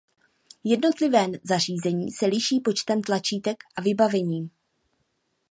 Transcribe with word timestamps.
Jednotlivé 0.63 1.25
zařízení 1.43 2.11
se 2.11 2.25
liší 2.25 2.59
počtem 2.59 3.01
tlačítek 3.01 3.63
a 3.75 3.81
vybavením. 3.81 4.49